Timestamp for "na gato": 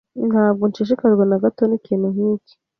1.25-1.63